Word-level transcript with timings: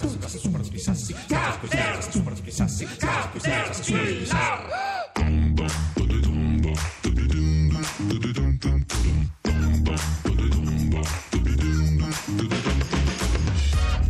Las 0.00 0.12
superquizás, 0.32 0.88
las 0.88 1.00
superquizás, 1.00 1.10
las 1.28 1.54
superquizás, 1.54 1.96
las 1.96 2.04
superquizás, 2.12 2.70
las 2.70 2.78
superquizás, 2.78 3.68
las 3.68 3.76
superquizás, 3.78 4.87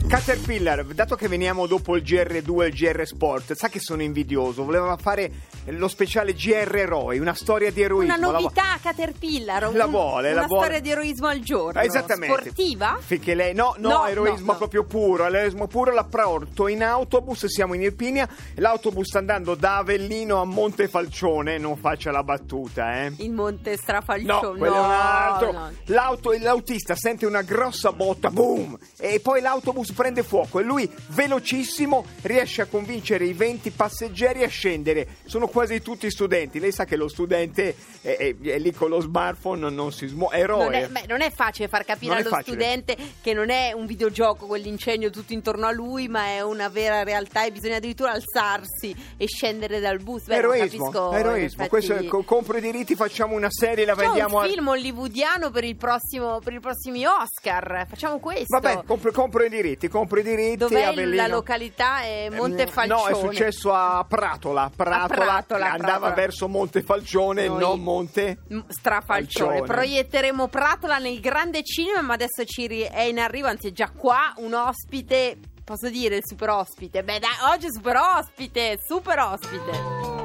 Caterpillar, 0.09 0.85
dato 0.87 1.17
che 1.17 1.29
veniamo 1.29 1.67
dopo 1.67 1.95
il 1.95 2.03
GR2 2.03 2.63
e 2.63 2.67
il 2.69 2.73
GR 2.73 3.07
Sport, 3.07 3.53
sa 3.53 3.69
che 3.69 3.79
sono 3.79 4.01
invidioso, 4.03 4.65
voleva 4.65 4.97
fare 4.97 5.31
lo 5.67 5.87
speciale 5.87 6.33
GR 6.33 6.75
Eroi, 6.77 7.19
una 7.19 7.35
storia 7.35 7.71
di 7.71 7.83
eroismo. 7.83 8.15
Una 8.15 8.27
La 8.27 8.33
vo- 8.39 8.43
novità 8.45 8.79
Caterpillar, 8.83 9.71
La 9.75 9.85
vuole, 9.87 10.31
una 10.33 10.41
la 10.41 10.47
vuole. 10.47 10.63
storia 10.63 10.81
di 10.81 10.91
eroismo 10.91 11.27
al 11.27 11.41
giorno. 11.41 11.81
Esattamente. 11.83 12.35
Sportiva? 12.41 12.97
Finché 13.01 13.35
lei, 13.35 13.53
no, 13.55 13.75
no, 13.77 13.89
No, 13.91 14.07
eroismo 14.07 14.47
no, 14.47 14.53
no. 14.53 14.57
proprio 14.57 14.85
puro. 14.85 15.29
L'eroismo 15.29 15.67
puro 15.67 15.93
la 15.93 16.05
porto 16.05 16.69
in 16.69 16.83
autobus. 16.83 17.45
Siamo 17.45 17.75
in 17.75 17.83
Irpinia. 17.83 18.27
L'autobus 18.55 19.09
sta 19.09 19.19
andando 19.19 19.55
da 19.57 19.77
Avellino 19.77 20.41
a 20.41 20.45
Montefalcione. 20.47 21.59
Non 21.59 21.77
faccia 21.77 22.11
la 22.11 22.23
battuta, 22.23 23.03
eh. 23.05 23.13
Il 23.19 23.33
Monte 23.33 23.73
No, 23.73 23.77
Strafalcione. 23.77 24.59
quello 24.59 24.75
è 24.77 24.79
un 24.79 24.85
altro. 24.91 25.53
no. 25.53 25.71
L'auto, 25.87 26.33
l'autista 26.41 26.95
sente 26.97 27.27
una 27.27 27.43
grossa 27.43 27.93
botta, 27.93 28.31
boom! 28.31 28.79
E 28.97 29.21
poi 29.21 29.43
l'autobus 29.43 29.93
prende 29.99 30.23
fuoco 30.23 30.61
e 30.61 30.63
lui, 30.63 30.89
velocissimo, 31.09 32.05
riesce 32.23 32.63
a 32.63 32.67
convincere 32.67 33.25
i 33.25 33.33
20 33.33 33.71
passeggeri 33.73 34.45
a 34.45 34.49
scendere. 34.49 35.07
Sono 35.25 35.49
quasi 35.49 35.83
tutti 35.83 36.09
studenti. 36.09 36.61
Lei 36.61 36.71
sa 36.71 36.85
che 36.85 36.95
lo 36.95 37.09
studente 37.09 37.75
è, 38.01 38.17
è- 38.17 38.37
è 38.39 38.59
lì 38.59 38.73
con 38.73 38.91
lo 38.91 39.01
smartphone, 39.01 39.69
non 39.71 39.91
si 39.93 40.07
smuove. 40.07 40.37
Eroe. 40.37 40.63
Non 40.65 40.75
è, 40.75 40.87
beh, 40.89 41.05
non 41.09 41.21
è 41.21 41.31
facile 41.33 41.67
far 41.67 41.85
capire 41.85 42.15
Non 42.15 42.25
allo 42.27 42.41
studente 42.43 42.97
che 43.21 43.33
non 43.33 43.51
è 43.51 43.73
un 43.73 43.87
videogioco 43.87 44.47
quell'incendio 44.47 45.11
tutto 45.11 45.33
intorno 45.33 45.67
a 45.67 45.73
lui, 45.73 46.07
ma 46.09 46.27
è 46.27 46.41
una 46.43 46.69
vera 46.69 47.03
realtà 47.03 47.45
e 47.45 47.51
bisogna 47.51 47.77
addirittura 47.77 48.13
alzarsi 48.13 48.95
e 49.17 49.27
scendere 49.27 49.81
dal 49.81 49.99
bus. 50.01 50.27
Beh, 50.27 50.37
eroismo, 50.37 50.91
capisco, 50.91 51.13
eroismo. 51.13 51.65
effetti- 51.65 51.69
Questo 51.69 52.05
co- 52.07 52.23
compro 52.23 52.57
i 52.57 52.61
diritti, 52.61 52.95
facciamo 52.95 53.35
una 53.35 53.51
serie, 53.51 53.85
la 53.85 53.95
C'è 53.95 54.05
vendiamo 54.05 54.39
un 54.39 54.45
a- 54.45 54.47
film 54.47 54.69
hollywoodiano 54.69 55.51
per, 55.51 55.65
il 55.65 55.77
prossimo, 55.77 56.39
per 56.39 56.53
i 56.53 56.61
prossimi 56.61 57.05
Oscar. 57.05 57.87
Facciamo 57.89 58.19
questo. 58.21 58.59
Vabbè, 58.61 58.85
compro, 58.87 59.11
compro 59.13 59.45
i 59.45 59.49
diritti, 59.49 59.88
compro 59.89 60.21
i 60.21 60.23
diritti. 60.23 60.57
Dov'è 60.57 60.83
Avellino. 60.85 61.17
la 61.23 61.27
località? 61.27 62.01
È 62.03 62.27
Eh, 62.27 62.31
Montefalcione. 62.31 63.03
No, 63.03 63.09
è 63.09 63.15
successo 63.15 63.73
a 63.73 64.05
Pratola. 64.09 64.71
Pratola, 64.75 65.07
Pratola, 65.07 65.65
che 65.67 65.71
andava 65.73 65.91
Pratola. 65.99 66.15
verso 66.15 66.49
Montefalcione, 66.49 67.47
Noi- 67.49 67.59
non 67.59 67.81
Monte. 67.81 68.39
Strafalcione. 68.69 69.59
Falcione. 69.59 69.67
Proietteremo 69.67 70.49
Pratola 70.49 70.99
nel 70.99 71.21
grande 71.21 71.63
cinema, 71.63 72.01
ma 72.03 72.15
adesso 72.15 72.45
ci 72.45 72.67
è 72.83 73.03
in 73.03 73.19
arrivo, 73.19 73.49
anzi 73.49 73.69
è 73.69 73.73
già 73.73 73.91
qua, 73.91 74.33
un 74.37 74.55
ospite. 74.55 75.39
Posso 75.65 75.91
dire 75.91 76.17
il 76.17 76.23
super 76.25 76.49
ospite? 76.51 77.03
Beh, 77.03 77.19
dai, 77.19 77.53
oggi 77.53 77.67
è 77.67 77.71
super 77.71 77.97
ospite, 77.97 78.79
super 78.87 79.19
ospite. 79.19 80.18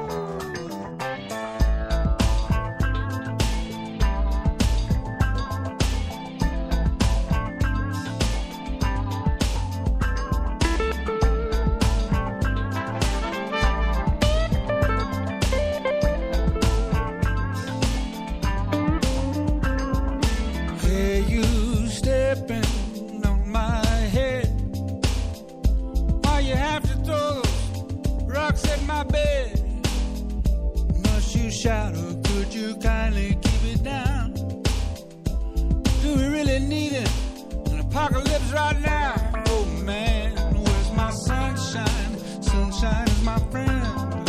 Apocalypse 38.24 38.52
right 38.52 38.80
now? 38.80 39.44
Oh 39.48 39.64
man, 39.84 40.32
where's 40.54 40.92
my 40.92 41.10
sunshine? 41.10 42.42
Sunshine 42.42 43.08
is 43.08 43.22
my 43.22 43.38
friend. 43.50 44.28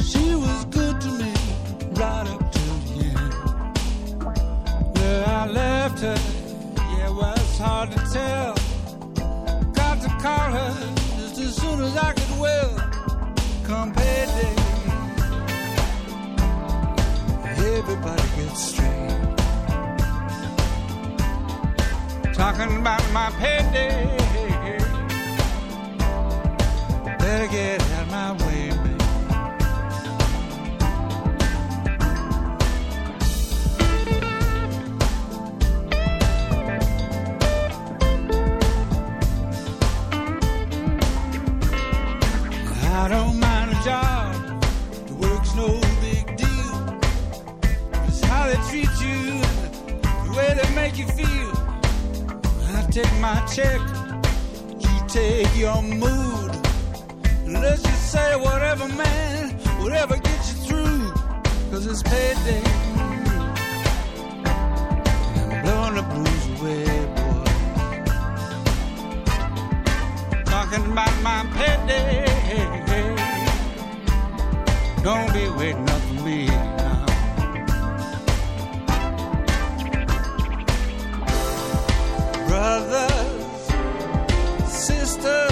She 0.00 0.34
was 0.34 0.64
good 0.66 1.00
to 1.00 1.08
me 1.08 1.32
right 1.92 2.26
up 2.28 2.52
till 2.52 2.76
the 2.88 3.04
end. 3.04 3.34
Where 4.98 5.26
I 5.26 5.46
left 5.46 6.00
her, 6.00 6.18
yeah, 6.76 7.10
well, 7.10 7.32
it's 7.34 7.58
hard 7.58 7.92
to 7.92 7.98
tell. 8.12 8.54
Got 9.72 10.02
to 10.02 10.08
call 10.20 10.50
her 10.52 10.74
just 11.18 11.38
as 11.38 11.56
soon 11.56 11.80
as 11.80 11.96
I 11.96 12.12
could 12.12 12.38
well. 12.38 12.76
Come 13.64 13.92
payday, 13.94 14.54
everybody 17.56 18.22
gets 18.36 18.64
straight. 18.72 19.01
Talking 22.54 22.76
about 22.76 23.12
my 23.12 23.30
payday. 23.40 24.16
Better 27.18 27.46
get 27.46 27.80
out 27.92 28.08
my 28.10 28.32
way, 28.46 28.68
man. 28.70 29.00
I 42.84 43.08
don't 43.08 43.40
mind 43.40 43.70
a 43.72 43.82
job, 43.82 44.62
the 45.06 45.14
work's 45.14 45.54
no 45.54 45.80
big 46.02 46.36
deal. 46.36 47.00
It's 48.06 48.20
how 48.24 48.46
they 48.46 48.60
treat 48.68 48.92
you, 49.00 49.40
the 50.24 50.34
way 50.36 50.54
they 50.54 50.74
make 50.74 50.98
you 50.98 51.06
feel. 51.06 51.41
Take 52.92 53.20
my 53.20 53.40
check, 53.46 53.80
you 54.78 55.08
take 55.08 55.56
your 55.56 55.80
mood. 55.80 56.50
And 57.46 57.54
let's 57.54 57.80
just 57.80 58.12
say 58.12 58.36
whatever, 58.36 58.86
man, 58.86 59.52
whatever 59.80 60.18
gets 60.18 60.52
you 60.52 60.58
through, 60.66 61.10
cause 61.70 61.86
it's 61.86 62.02
payday. 62.02 62.62
I'm 64.44 65.62
blowing 65.62 65.94
the 65.94 66.02
blues 66.02 66.46
away, 66.60 66.84
boy. 67.16 67.44
Talking 70.44 70.84
about 70.92 71.22
my 71.22 71.46
payday. 71.56 72.26
Don't 75.02 75.32
be 75.32 75.48
waiting 75.48 75.88
up 75.88 76.00
for 76.02 76.22
me 76.24 76.71
Brothers, 82.62 83.72
sisters. 84.72 85.51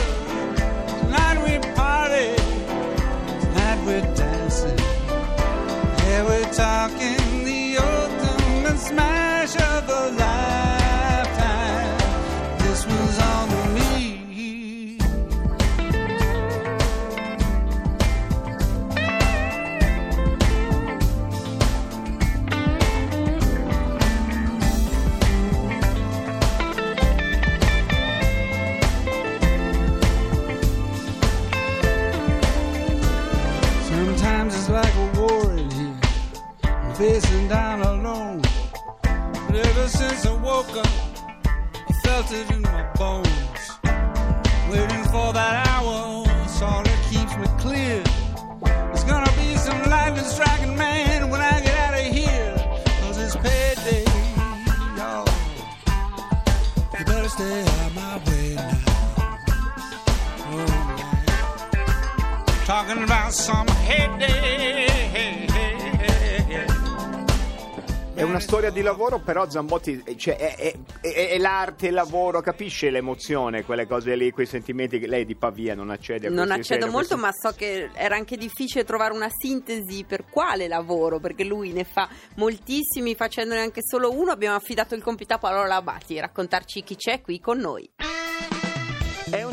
È 68.12 68.22
una 68.22 68.41
storia 68.41 68.71
di 68.71 68.82
lavoro, 68.82 69.21
però 69.21 69.48
Zambotti 69.48 70.03
cioè, 70.18 70.36
è, 70.36 70.54
è- 70.56 70.74
è- 71.00 71.28
è 71.30 71.38
l'arte, 71.38 71.86
il 71.86 71.94
lavoro, 71.94 72.42
capisce 72.42 72.91
l'emozione, 72.91 73.65
quelle 73.65 73.86
cose 73.86 74.15
lì, 74.15 74.30
quei 74.30 74.44
sentimenti 74.44 74.98
che 74.98 75.06
lei 75.06 75.24
di 75.24 75.36
Pavia 75.36 75.74
non 75.74 75.88
accede 75.88 76.27
a 76.27 76.30
Non 76.30 76.50
accedo 76.50 76.65
serie, 76.65 76.84
molto, 76.91 77.16
questi- 77.16 77.16
ma 77.16 77.30
so 77.32 77.56
che 77.56 77.88
era 77.94 78.16
anche 78.16 78.36
difficile 78.36 78.84
trovare 78.84 79.15
una 79.15 79.30
sintesi 79.30 80.04
per 80.06 80.24
quale 80.28 80.68
lavoro, 80.68 81.18
perché 81.18 81.44
lui 81.44 81.72
ne 81.72 81.84
fa 81.84 82.09
moltissimi, 82.34 83.15
facendone 83.15 83.60
anche 83.60 83.80
solo 83.82 84.10
uno. 84.12 84.32
Abbiamo 84.32 84.56
affidato 84.56 84.94
il 84.94 85.03
compito 85.03 85.32
a 85.34 85.38
Paolo 85.38 85.65
Labati, 85.66 86.21
raccontarci 86.21 86.82
chi 86.82 86.97
c'è 86.97 87.22
qui 87.22 87.41
con 87.41 87.56
noi. 87.59 87.91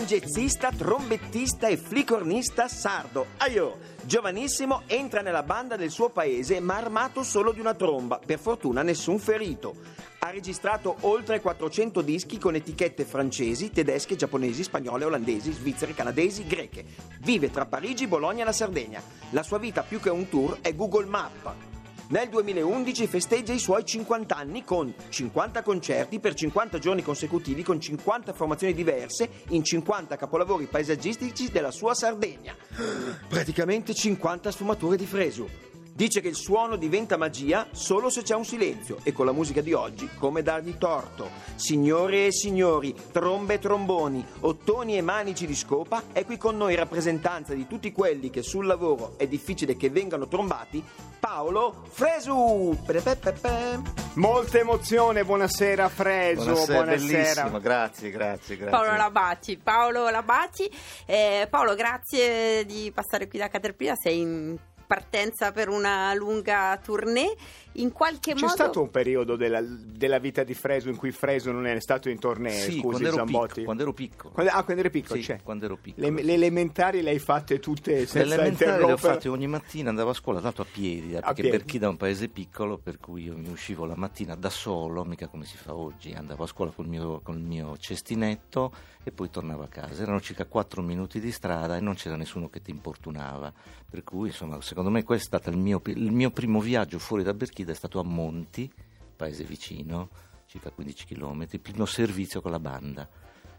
Jazzista, 0.07 0.71
trombettista 0.71 1.67
e 1.67 1.75
flicornista 1.75 2.69
sardo. 2.69 3.25
Aio! 3.39 3.77
Giovanissimo, 4.03 4.83
entra 4.87 5.19
nella 5.19 5.43
banda 5.43 5.75
del 5.75 5.89
suo 5.89 6.07
paese 6.07 6.61
ma 6.61 6.77
armato 6.77 7.23
solo 7.23 7.51
di 7.51 7.59
una 7.59 7.73
tromba. 7.73 8.17
Per 8.25 8.39
fortuna 8.39 8.83
nessun 8.83 9.19
ferito. 9.19 9.75
Ha 10.19 10.29
registrato 10.29 10.95
oltre 11.01 11.41
400 11.41 11.99
dischi 11.99 12.37
con 12.37 12.55
etichette 12.55 13.03
francesi, 13.03 13.69
tedesche, 13.69 14.15
giapponesi, 14.15 14.63
spagnole, 14.63 15.03
olandesi, 15.03 15.51
svizzere, 15.51 15.93
canadesi, 15.93 16.47
greche. 16.47 16.85
Vive 17.19 17.51
tra 17.51 17.65
Parigi, 17.65 18.07
Bologna 18.07 18.43
e 18.43 18.45
la 18.45 18.53
Sardegna. 18.53 19.01
La 19.31 19.43
sua 19.43 19.57
vita 19.57 19.83
più 19.83 19.99
che 19.99 20.09
un 20.09 20.29
tour 20.29 20.59
è 20.61 20.73
Google 20.73 21.05
Map. 21.07 21.76
Nel 22.09 22.29
2011 22.29 23.05
festeggia 23.05 23.51
i 23.51 23.59
suoi 23.59 23.83
50 23.83 24.33
anni 24.33 24.63
con 24.63 24.93
50 25.09 25.61
concerti 25.61 26.21
per 26.21 26.35
50 26.35 26.79
giorni 26.79 27.01
consecutivi 27.01 27.63
con 27.63 27.81
50 27.81 28.31
formazioni 28.31 28.73
diverse 28.73 29.29
in 29.49 29.61
50 29.61 30.15
capolavori 30.15 30.67
paesaggistici 30.67 31.51
della 31.51 31.71
sua 31.71 31.93
Sardegna. 31.93 32.55
Praticamente 33.27 33.93
50 33.93 34.51
sfumature 34.51 34.95
di 34.95 35.05
fresu. 35.05 35.49
Dice 35.97 36.21
che 36.21 36.27
il 36.27 36.35
suono 36.35 36.75
diventa 36.75 37.17
magia 37.17 37.65
solo 37.71 38.11
se 38.11 38.21
c'è 38.21 38.35
un 38.35 38.45
silenzio 38.45 38.99
e 39.01 39.11
con 39.13 39.25
la 39.25 39.31
musica 39.31 39.61
di 39.61 39.73
oggi 39.73 40.07
come 40.19 40.43
dargli 40.43 40.77
torto. 40.77 41.27
Signore 41.55 42.27
e 42.27 42.31
signori, 42.31 42.93
trombe 43.11 43.55
e 43.55 43.59
tromboni, 43.59 44.23
ottoni 44.41 44.95
e 44.95 45.01
manici 45.01 45.47
di 45.47 45.55
scopa, 45.55 46.03
è 46.11 46.23
qui 46.23 46.37
con 46.37 46.55
noi 46.55 46.73
in 46.73 46.77
rappresentanza 46.77 47.55
di 47.55 47.65
tutti 47.65 47.91
quelli 47.91 48.29
che 48.29 48.43
sul 48.43 48.67
lavoro 48.67 49.15
è 49.17 49.25
difficile 49.25 49.75
che 49.75 49.89
vengano 49.89 50.27
trombati, 50.27 50.83
Paolo 51.19 51.81
Fresu. 51.89 52.77
Pepepepe. 52.85 53.81
Molta 54.17 54.59
emozione, 54.59 55.25
buonasera 55.25 55.89
Freso, 55.89 56.43
Buonasera, 56.43 56.73
buonasera. 56.83 57.15
bellissimo, 57.17 57.59
grazie, 57.59 58.11
grazie, 58.11 58.55
grazie. 58.55 58.77
Paolo 58.77 58.95
Labati. 58.95 59.57
Paolo 59.57 60.09
Labati. 60.11 60.69
Eh, 61.07 61.47
Paolo, 61.49 61.73
grazie 61.73 62.67
di 62.67 62.91
passare 62.93 63.27
qui 63.27 63.39
da 63.39 63.47
Caterpillar. 63.47 63.97
Sei 63.99 64.19
in 64.19 64.57
partenza 64.87 65.51
per 65.51 65.69
una 65.69 66.13
lunga 66.15 66.79
tournée. 66.83 67.35
In 67.73 67.91
qualche 67.91 68.33
C'è 68.33 68.39
modo. 68.41 68.53
stato 68.53 68.81
un 68.81 68.89
periodo 68.89 69.35
della, 69.35 69.61
della 69.61 70.17
vita 70.17 70.43
di 70.43 70.55
Freso 70.55 70.89
in 70.89 70.95
cui 70.95 71.11
Freso 71.11 71.51
non 71.51 71.67
è 71.67 71.79
stato 71.79 72.09
in 72.09 72.17
tournée, 72.17 72.49
Sì, 72.51 72.79
scusi 72.79 72.81
quando 72.81 73.07
ero, 73.07 73.15
Zambotti. 73.17 73.47
piccolo, 73.49 73.65
quando 73.65 73.83
ero 73.83 73.93
piccolo. 73.93 74.33
Quando- 74.33 74.51
ah, 74.51 74.63
quando 74.63 74.81
eri 74.81 74.89
piccolo, 74.89 75.19
Sì, 75.21 75.25
c'è. 75.27 75.39
quando 75.43 75.65
ero 75.65 75.77
piccolo. 75.79 76.09
Le, 76.09 76.23
le 76.23 76.33
elementari 76.33 77.01
le 77.03 77.11
hai 77.11 77.19
fatte 77.19 77.59
tutte 77.59 77.91
Le 77.91 78.05
senza 78.07 78.33
elementari 78.33 78.83
le 78.83 78.91
ho 78.93 78.97
fatte 78.97 79.29
ogni 79.29 79.45
mattina, 79.45 79.89
andavo 79.89 80.09
a 80.09 80.13
scuola 80.15 80.39
tanto 80.41 80.63
a 80.63 80.65
piedi, 80.71 81.13
eh, 81.13 81.17
A 81.17 81.21
perché 81.21 81.41
piedi. 81.41 81.57
per 81.57 81.65
chi 81.67 81.77
da 81.77 81.89
un 81.89 81.97
paese 81.97 82.29
piccolo, 82.29 82.79
per 82.79 82.97
cui 82.97 83.23
io 83.25 83.37
mi 83.37 83.49
uscivo 83.49 83.85
la 83.85 83.95
mattina 83.95 84.33
da 84.35 84.49
solo, 84.49 85.03
mica 85.05 85.27
come 85.27 85.45
si 85.45 85.57
fa 85.57 85.75
oggi, 85.75 86.13
andavo 86.13 86.45
a 86.45 86.47
scuola 86.47 86.71
col 86.71 86.87
mio, 86.87 87.19
col 87.21 87.37
mio 87.39 87.77
cestinetto 87.77 88.73
e 89.03 89.11
poi 89.11 89.29
tornavo 89.29 89.61
a 89.61 89.67
casa. 89.67 90.01
Erano 90.01 90.19
circa 90.19 90.45
4 90.45 90.81
minuti 90.81 91.19
di 91.19 91.31
strada 91.31 91.77
e 91.77 91.79
non 91.79 91.93
c'era 91.93 92.15
nessuno 92.15 92.49
che 92.49 92.59
ti 92.61 92.71
importunava, 92.71 93.53
per 93.87 94.03
cui 94.03 94.29
insomma 94.29 94.55
secondo 94.77 94.91
me 94.91 95.03
questo 95.03 95.23
è 95.35 95.39
stato 95.39 95.49
il 95.49 95.57
mio, 95.57 95.81
il 95.85 96.11
mio 96.11 96.29
primo 96.29 96.59
viaggio 96.61 96.99
fuori 96.99 97.23
da 97.23 97.33
Berchida, 97.33 97.71
è 97.71 97.75
stato 97.75 97.99
a 97.99 98.03
Monti, 98.03 98.71
paese 99.15 99.43
vicino, 99.43 100.07
circa 100.45 100.69
15 100.69 101.05
km, 101.05 101.47
il 101.49 101.59
primo 101.59 101.85
servizio 101.87 102.41
con 102.41 102.51
la 102.51 102.59
banda. 102.59 103.09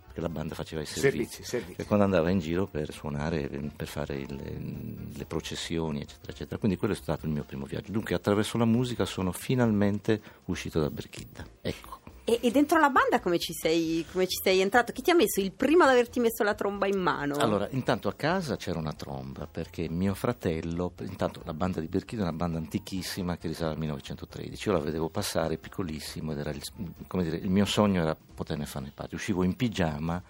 Perché 0.07 0.21
la 0.21 0.29
banda 0.29 0.55
faceva 0.55 0.81
i 0.81 0.87
Servizi, 0.87 1.43
servizi. 1.43 1.81
e 1.81 1.85
quando 1.87 2.05
andava 2.05 2.31
in 2.31 2.39
giro 2.39 2.67
per 2.69 2.93
suonare, 2.93 3.49
per 3.75 3.89
fare 3.89 4.19
il- 4.21 5.09
le 5.13 5.25
processioni, 5.27 6.03
eccetera, 6.03 6.31
eccetera. 6.33 6.57
Quindi 6.59 6.79
quello 6.79 6.95
è 6.95 6.97
stato 6.97 7.27
il 7.27 7.33
mio 7.33 7.43
primo 7.43 7.67
viaggio. 7.67 7.91
Dunque, 7.91 8.15
attraverso 8.15 8.57
la 8.57 8.65
musica 8.65 9.05
sono 9.05 9.33
finalmente 9.33 10.21
uscito 10.45 10.79
da 10.81 10.89
Berchidda. 10.89 11.45
Ecco. 11.61 11.99
E, 12.29 12.41
e 12.43 12.51
dentro 12.51 12.79
la 12.79 12.91
banda 12.91 13.21
come 13.21 13.39
ci, 13.39 13.55
sei, 13.55 14.05
come 14.13 14.27
ci 14.27 14.39
sei 14.43 14.61
entrato? 14.61 14.93
Chi 14.93 15.01
ti 15.01 15.11
ha 15.11 15.15
messo 15.15 15.41
il 15.41 15.51
primo 15.53 15.85
ad 15.85 15.89
averti 15.89 16.21
messo 16.21 16.43
la 16.45 16.53
tromba 16.55 16.87
in 16.87 16.99
mano? 17.01 17.37
Allora, 17.37 17.67
intanto 17.71 18.07
a 18.09 18.13
casa 18.13 18.57
c'era 18.57 18.79
una 18.79 18.93
tromba, 18.93 19.47
perché 19.51 19.89
mio 19.89 20.13
fratello, 20.13 20.93
intanto 21.01 21.41
la 21.47 21.55
banda 21.55 21.81
di 21.81 21.87
Berchidda 21.87 22.25
è 22.25 22.29
una 22.29 22.37
banda 22.37 22.59
antichissima 22.59 23.39
che 23.39 23.49
risale 23.49 23.73
al 23.73 23.79
1913. 23.79 24.69
Io 24.69 24.75
la 24.75 24.81
vedevo 24.83 25.09
passare 25.09 25.57
piccolissimo 25.57 26.33
ed 26.33 26.39
era 26.41 26.51
il, 26.51 26.61
come 27.07 27.23
dire, 27.25 27.37
il 27.39 27.49
mio 27.49 27.65
sogno 27.65 28.03
era 28.03 28.15
poterne 28.35 28.67
farne 28.67 28.93
parte. 28.95 29.15
Uscivo 29.15 29.43
in 29.43 29.57
pigiama 29.57 30.23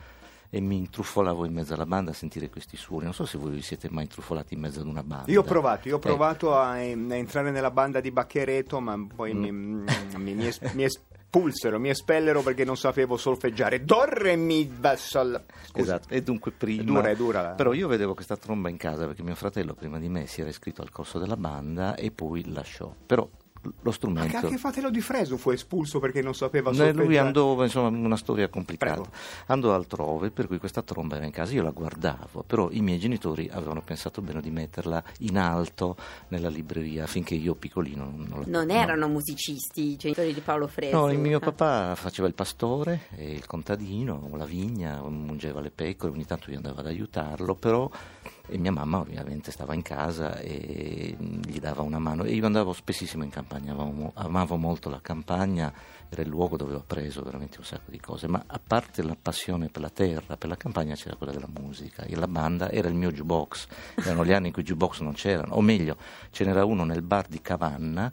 e 0.50 0.60
mi 0.60 0.76
intrufolavo 0.78 1.44
in 1.46 1.52
mezzo 1.52 1.74
alla 1.74 1.84
banda 1.84 2.12
a 2.12 2.14
sentire 2.14 2.48
questi 2.48 2.76
suoni. 2.76 3.04
Non 3.04 3.12
so 3.12 3.26
se 3.26 3.36
voi 3.38 3.50
vi 3.50 3.60
siete 3.60 3.88
mai 3.90 4.04
intrufolati 4.04 4.54
in 4.54 4.60
mezzo 4.60 4.80
ad 4.80 4.86
una 4.86 5.02
banda. 5.02 5.30
Io 5.32 5.40
ho 5.40 5.44
provato, 5.44 5.88
io 5.88 5.96
ho 5.96 5.98
Eh, 5.98 6.00
provato 6.00 6.54
a, 6.54 6.70
a 6.70 6.78
entrare 6.80 7.50
nella 7.50 7.70
banda 7.72 8.00
di 8.00 8.10
Bacchereto, 8.12 8.78
ma 8.80 8.96
poi 9.14 9.34
mi, 9.34 9.50
Mm. 9.50 9.86
mi- 10.16 10.34
mi 10.34 10.46
es- 10.46 10.60
mi 10.74 10.84
espulsero, 11.30 11.78
mi 11.78 11.90
espellero 11.90 12.40
perché 12.40 12.64
non 12.64 12.76
sapevo 12.76 13.18
solfeggiare. 13.18 13.84
Do, 13.84 14.04
re, 14.04 14.34
mi, 14.34 14.70
sol. 14.96 15.44
Esatto, 15.74 16.08
e 16.08 16.22
dunque 16.22 16.52
prima... 16.52 16.82
È 16.82 16.84
dura, 16.84 17.08
è 17.10 17.16
dura 17.16 17.42
Però 17.50 17.74
io 17.74 17.86
vedevo 17.86 18.14
questa 18.14 18.36
tromba 18.36 18.70
in 18.70 18.78
casa 18.78 19.06
perché 19.06 19.22
mio 19.22 19.34
fratello 19.34 19.74
prima 19.74 19.98
di 19.98 20.08
me 20.08 20.26
si 20.26 20.40
era 20.40 20.48
iscritto 20.48 20.80
al 20.80 20.90
corso 20.90 21.18
della 21.18 21.36
banda 21.36 21.94
e 21.94 22.10
poi 22.10 22.50
lasciò. 22.50 22.92
Però 23.06 23.28
lo 23.62 23.72
Ma 23.82 23.92
strumento... 23.92 24.36
anche 24.36 24.56
fratello 24.58 24.90
di 24.90 25.00
Freso 25.00 25.36
fu 25.36 25.50
espulso 25.50 25.98
perché 25.98 26.22
non 26.22 26.34
sapeva 26.34 26.70
No, 26.70 26.76
solfeggiare. 26.76 27.04
lui 27.06 27.16
andò, 27.18 27.62
insomma, 27.62 27.88
una 27.88 28.16
storia 28.16 28.48
complicata. 28.48 29.00
Prego. 29.00 29.10
Andò 29.46 29.74
altrove, 29.74 30.30
per 30.30 30.46
cui 30.46 30.58
questa 30.58 30.82
tromba 30.82 31.16
era 31.16 31.24
in 31.24 31.30
casa, 31.32 31.52
io 31.52 31.62
la 31.62 31.70
guardavo, 31.70 32.44
però 32.46 32.68
i 32.70 32.80
miei 32.80 32.98
genitori 32.98 33.48
avevano 33.52 33.80
pensato 33.82 34.20
bene 34.22 34.40
di 34.40 34.50
metterla 34.50 35.02
in 35.20 35.36
alto 35.38 35.96
nella 36.28 36.48
libreria 36.48 37.04
affinché 37.04 37.34
io 37.34 37.54
piccolino 37.54 38.04
non 38.14 38.40
la 38.40 38.44
Non 38.46 38.70
erano 38.70 39.08
musicisti 39.08 39.92
i 39.92 39.96
genitori 39.96 40.32
di 40.32 40.40
Paolo 40.40 40.66
Fresu. 40.66 40.94
No, 40.96 41.10
il 41.10 41.18
mio 41.18 41.38
Eh. 41.38 41.40
papà 41.40 41.94
faceva 41.94 42.26
il 42.28 42.34
pastore, 42.34 43.06
e 43.16 43.32
il 43.32 43.46
contadino, 43.46 44.28
la 44.34 44.44
vigna, 44.44 45.00
mungeva 45.02 45.60
le 45.60 45.70
pecore, 45.70 46.12
ogni 46.12 46.24
tanto 46.26 46.50
io 46.50 46.56
andavo 46.56 46.80
ad 46.80 46.86
aiutarlo, 46.86 47.54
però 47.54 47.88
e 48.48 48.58
mia 48.58 48.72
mamma 48.72 48.98
ovviamente 48.98 49.50
stava 49.50 49.74
in 49.74 49.82
casa 49.82 50.38
e 50.38 51.16
gli 51.18 51.58
dava 51.60 51.82
una 51.82 51.98
mano 51.98 52.24
e 52.24 52.32
io 52.32 52.46
andavo 52.46 52.72
spessissimo 52.72 53.22
in 53.22 53.30
campagna, 53.30 53.72
amavo, 53.72 54.12
amavo 54.14 54.56
molto 54.56 54.88
la 54.88 55.00
campagna, 55.00 55.72
era 56.08 56.22
il 56.22 56.28
luogo 56.28 56.56
dove 56.56 56.74
ho 56.74 56.78
appreso 56.78 57.22
veramente 57.22 57.58
un 57.58 57.64
sacco 57.64 57.90
di 57.90 58.00
cose, 58.00 58.26
ma 58.26 58.42
a 58.46 58.58
parte 58.64 59.02
la 59.02 59.16
passione 59.20 59.68
per 59.68 59.82
la 59.82 59.90
terra, 59.90 60.36
per 60.36 60.48
la 60.48 60.56
campagna 60.56 60.94
c'era 60.94 61.16
quella 61.16 61.32
della 61.32 61.48
musica 61.60 62.04
e 62.04 62.16
la 62.16 62.28
banda 62.28 62.70
era 62.70 62.88
il 62.88 62.94
mio 62.94 63.10
jukebox, 63.10 63.66
erano 63.96 64.24
gli 64.24 64.32
anni 64.32 64.46
in 64.48 64.52
cui 64.52 64.62
i 64.62 64.64
jukebox 64.64 65.00
non 65.00 65.12
c'erano, 65.12 65.54
o 65.54 65.60
meglio 65.60 65.96
ce 66.30 66.44
n'era 66.44 66.64
uno 66.64 66.84
nel 66.84 67.02
bar 67.02 67.26
di 67.28 67.40
Cavanna 67.40 68.10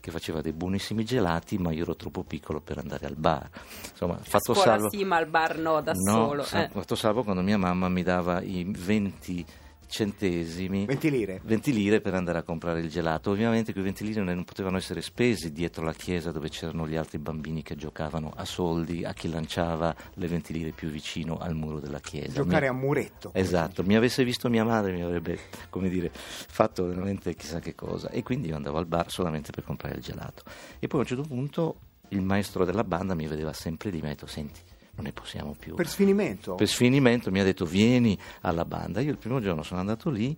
che 0.00 0.10
faceva 0.12 0.40
dei 0.40 0.52
buonissimi 0.52 1.04
gelati, 1.04 1.58
ma 1.58 1.72
io 1.72 1.82
ero 1.82 1.96
troppo 1.96 2.22
piccolo 2.22 2.60
per 2.60 2.78
andare 2.78 3.06
al 3.06 3.16
bar. 3.16 3.48
Insomma, 3.90 4.16
fatto 4.18 4.54
scuola 4.54 4.70
salvo, 4.72 4.90
sì, 4.90 5.04
ma 5.04 5.16
al 5.16 5.26
bar 5.26 5.58
no, 5.58 5.80
da 5.80 5.92
no, 5.94 6.12
solo. 6.12 6.42
eh. 6.42 6.68
fatto 6.70 6.94
salvo 6.94 7.24
quando 7.24 7.42
mia 7.42 7.58
mamma 7.58 7.88
mi 7.88 8.04
dava 8.04 8.40
i 8.40 8.64
20 8.68 9.44
centesimi 9.86 10.86
20 10.86 11.10
lire. 11.10 11.40
20 11.44 11.72
lire 11.72 12.00
per 12.00 12.14
andare 12.14 12.38
a 12.38 12.42
comprare 12.42 12.80
il 12.80 12.88
gelato. 12.88 13.30
Ovviamente 13.30 13.72
quei 13.72 13.84
20 13.84 14.04
lire 14.04 14.22
non 14.22 14.44
potevano 14.44 14.76
essere 14.76 15.00
spesi 15.00 15.52
dietro 15.52 15.84
la 15.84 15.92
chiesa 15.92 16.32
dove 16.32 16.48
c'erano 16.48 16.86
gli 16.86 16.96
altri 16.96 17.18
bambini 17.18 17.62
che 17.62 17.76
giocavano 17.76 18.32
a 18.34 18.44
soldi, 18.44 19.04
a 19.04 19.12
chi 19.12 19.28
lanciava 19.28 19.94
le 20.14 20.26
20 20.26 20.52
lire 20.52 20.70
più 20.70 20.88
vicino 20.88 21.38
al 21.38 21.54
muro 21.54 21.80
della 21.80 22.00
chiesa. 22.00 22.32
Giocare 22.32 22.70
Mi- 22.70 22.76
a 22.76 22.78
muretto. 22.78 23.30
Esatto, 23.32 23.82
mi 23.84 23.96
avesse 23.96 24.24
visto 24.24 24.48
mia 24.48 24.64
madre 24.64 24.92
mi 24.92 25.02
avrebbe, 25.02 25.38
come 25.70 25.88
dire, 25.88 26.10
fatto 26.12 26.86
veramente 26.86 27.34
chissà 27.34 27.60
che 27.60 27.74
cosa. 27.74 28.10
E 28.10 28.22
quindi 28.22 28.48
io 28.48 28.56
andavo 28.56 28.78
al 28.78 28.86
bar 28.86 29.10
solamente 29.10 29.50
per 29.50 29.64
comprare 29.64 29.96
il 29.96 30.02
gelato. 30.02 30.42
E 30.78 30.86
poi 30.86 31.00
a 31.00 31.02
un 31.02 31.08
certo 31.08 31.24
punto 31.24 31.76
il 32.10 32.22
maestro 32.22 32.64
della 32.64 32.84
banda 32.84 33.14
mi 33.14 33.26
vedeva 33.26 33.52
sempre 33.52 33.90
di 33.90 34.00
me 34.00 34.08
e 34.08 34.10
ha 34.10 34.14
detto, 34.14 34.26
senti, 34.26 34.60
non 34.96 35.04
ne 35.04 35.12
possiamo 35.12 35.54
più. 35.58 35.74
Per 35.74 35.86
sfinimento. 35.88 36.54
Per 36.54 36.68
sfinimento 36.68 37.30
mi 37.30 37.40
ha 37.40 37.44
detto 37.44 37.64
vieni 37.64 38.18
alla 38.42 38.64
banda. 38.64 39.00
Io 39.00 39.10
il 39.10 39.18
primo 39.18 39.40
giorno 39.40 39.62
sono 39.62 39.80
andato 39.80 40.10
lì 40.10 40.36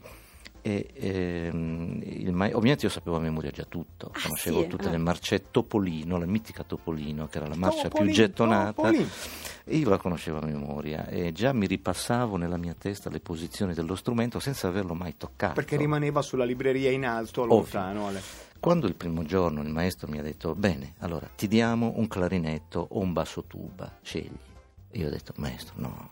e 0.60 0.88
ehm, 0.94 2.00
il 2.04 2.32
ma- 2.32 2.46
ovviamente 2.46 2.84
io 2.84 2.90
sapevo 2.90 3.16
a 3.16 3.20
memoria 3.20 3.50
già 3.50 3.64
tutto, 3.64 4.10
Ah, 4.12 4.20
conoscevo 4.20 4.62
sì? 4.62 4.66
tutte 4.66 4.88
Ah. 4.88 4.90
le 4.90 4.98
marce 4.98 5.44
Topolino, 5.52 6.18
la 6.18 6.26
mitica 6.26 6.64
Topolino 6.64 7.28
che 7.28 7.38
era 7.38 7.46
la 7.46 7.54
marcia 7.54 7.84
Topolino, 7.84 8.12
più 8.12 8.22
gettonata 8.24 8.72
Topolino. 8.72 9.06
e 9.64 9.76
io 9.76 9.88
la 9.88 9.98
conoscevo 9.98 10.40
a 10.40 10.44
memoria 10.44 11.06
e 11.06 11.30
già 11.32 11.52
mi 11.52 11.66
ripassavo 11.68 12.36
nella 12.36 12.56
mia 12.56 12.74
testa 12.76 13.08
le 13.08 13.20
posizioni 13.20 13.72
dello 13.72 13.94
strumento 13.94 14.40
senza 14.40 14.66
averlo 14.66 14.94
mai 14.94 15.14
toccato. 15.16 15.54
Perché 15.54 15.76
rimaneva 15.76 16.20
sulla 16.22 16.44
libreria 16.44 16.90
in 16.90 17.06
alto, 17.06 17.42
Ovvio. 17.42 17.54
lontano. 17.54 18.08
alle- 18.08 18.46
Quando 18.60 18.88
il 18.88 18.96
primo 18.96 19.22
giorno 19.22 19.62
il 19.62 19.68
maestro 19.68 20.08
mi 20.08 20.18
ha 20.18 20.22
detto 20.22 20.54
bene, 20.56 20.94
allora 20.98 21.30
ti 21.34 21.46
diamo 21.46 21.92
un 21.96 22.08
clarinetto 22.08 22.88
o 22.90 22.98
un 22.98 23.12
basso 23.12 23.44
tuba, 23.44 23.98
scegli. 24.02 24.36
Io 24.92 25.06
ho 25.06 25.10
detto 25.10 25.32
maestro 25.36 25.74
no, 25.76 26.08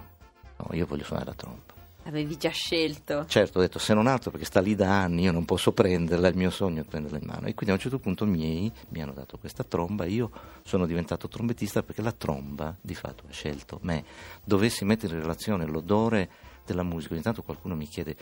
no, 0.57 0.69
io 0.71 0.87
voglio 0.87 1.03
suonare 1.03 1.31
la 1.31 1.35
tromba. 1.35 1.75
Avevi 2.05 2.37
già 2.37 2.50
scelto. 2.50 3.26
Certo, 3.26 3.59
ho 3.59 3.61
detto 3.61 3.81
se 3.81 3.93
non 3.93 4.07
altro 4.07 4.31
perché 4.31 4.47
sta 4.47 4.61
lì 4.61 4.76
da 4.76 5.03
anni, 5.03 5.23
io 5.23 5.33
non 5.33 5.45
posso 5.45 5.73
prenderla, 5.73 6.29
il 6.29 6.37
mio 6.37 6.50
sogno 6.50 6.83
è 6.83 6.85
prenderla 6.85 7.19
in 7.19 7.25
mano. 7.26 7.49
E 7.49 7.55
quindi 7.55 7.71
a 7.71 7.73
un 7.73 7.81
certo 7.81 7.99
punto 7.99 8.25
i 8.25 8.29
miei 8.29 8.73
mi 8.91 9.03
hanno 9.03 9.12
dato 9.12 9.38
questa 9.38 9.65
tromba, 9.65 10.05
io 10.05 10.31
sono 10.62 10.87
diventato 10.87 11.26
trombettista 11.26 11.83
perché 11.83 12.00
la 12.00 12.12
tromba 12.12 12.76
di 12.81 12.95
fatto 12.95 13.25
ha 13.29 13.33
scelto 13.33 13.81
me. 13.83 14.05
Dovessi 14.45 14.85
mettere 14.85 15.17
in 15.17 15.21
relazione 15.21 15.67
l'odore 15.67 16.31
della 16.65 16.85
musica, 16.85 17.15
ogni 17.15 17.23
tanto 17.23 17.43
qualcuno 17.43 17.75
mi 17.75 17.88
chiede 17.88 18.17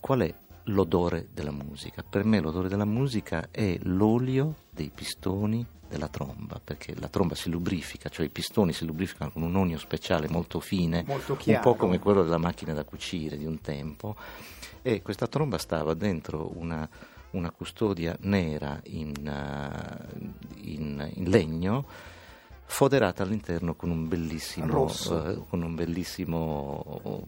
qual 0.00 0.20
è 0.20 0.34
l'odore 0.64 1.28
della 1.32 1.50
musica. 1.50 2.02
Per 2.02 2.24
me 2.24 2.40
l'odore 2.40 2.68
della 2.68 2.84
musica 2.84 3.48
è 3.50 3.78
l'olio 3.82 4.54
dei 4.70 4.90
pistoni 4.94 5.64
della 5.88 6.08
tromba, 6.08 6.60
perché 6.62 6.94
la 6.98 7.08
tromba 7.08 7.34
si 7.34 7.50
lubrifica, 7.50 8.08
cioè 8.08 8.26
i 8.26 8.30
pistoni 8.30 8.72
si 8.72 8.84
lubrificano 8.84 9.30
con 9.30 9.42
un 9.42 9.54
olio 9.54 9.78
speciale 9.78 10.28
molto 10.28 10.58
fine, 10.58 11.04
Molto 11.06 11.38
un 11.44 11.60
po' 11.60 11.74
come 11.74 11.98
quello 11.98 12.22
della 12.22 12.38
macchina 12.38 12.72
da 12.72 12.84
cucire 12.84 13.36
di 13.36 13.44
un 13.44 13.60
tempo, 13.60 14.16
e 14.82 15.02
questa 15.02 15.28
tromba 15.28 15.58
stava 15.58 15.94
dentro 15.94 16.50
una, 16.56 16.88
una 17.30 17.50
custodia 17.50 18.16
nera 18.22 18.80
in, 18.84 19.12
eh, 19.26 20.62
in- 20.62 21.10
in 21.14 21.30
legno, 21.30 21.86
foderata 22.66 23.22
all'interno 23.22 23.74
con 23.74 23.90
un 23.90 24.08
bellissimo, 24.08 24.66
Rosso. 24.66 25.28
eh, 25.28 25.42
con 25.48 25.62
un 25.62 25.74
bellissimo 25.74 27.22